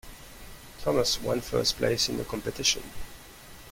Thomas 0.81 1.21
one 1.21 1.41
first 1.41 1.77
place 1.77 2.09
in 2.09 2.17
the 2.17 2.23
competition. 2.25 2.81